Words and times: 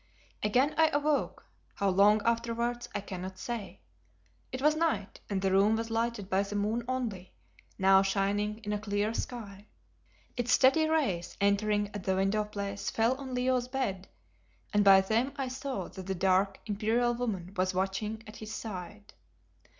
Again 0.41 0.73
I 0.79 0.87
awoke, 0.87 1.45
how 1.75 1.89
long 1.89 2.23
afterwards 2.25 2.89
I 2.95 3.01
cannot 3.01 3.37
say. 3.37 3.81
It 4.51 4.59
was 4.59 4.75
night, 4.75 5.19
and 5.29 5.43
the 5.43 5.51
room 5.51 5.75
was 5.75 5.91
lighted 5.91 6.27
by 6.27 6.41
the 6.41 6.55
moon 6.55 6.83
only, 6.87 7.35
now 7.77 8.01
shining 8.01 8.61
in 8.63 8.73
a 8.73 8.79
clear 8.79 9.13
sky. 9.13 9.67
Its 10.35 10.53
steady 10.53 10.89
rays 10.89 11.37
entering 11.39 11.91
at 11.93 12.03
the 12.05 12.15
window 12.15 12.43
place 12.45 12.89
fell 12.89 13.15
on 13.17 13.35
Leo's 13.35 13.67
bed, 13.67 14.07
and 14.73 14.83
by 14.83 15.01
them 15.01 15.33
I 15.35 15.49
saw 15.49 15.87
that 15.89 16.07
the 16.07 16.15
dark, 16.15 16.59
imperial 16.65 17.13
woman 17.13 17.53
was 17.55 17.75
watching 17.75 18.23
at 18.25 18.37
his 18.37 18.51
side. 18.55 19.13